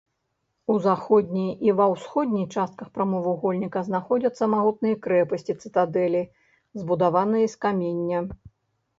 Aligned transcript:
У 0.73 0.75
заходняй 0.83 1.49
і 1.67 1.73
ва 1.79 1.85
ўсходняй 1.93 2.45
частках 2.55 2.87
прамавугольніка 2.95 3.83
знаходзіліся 3.89 4.45
магутныя 4.53 4.95
крэпасці-цытадэлі, 5.03 6.23
збудаваныя 6.81 7.51
з 7.53 7.61
каменя. 7.67 8.19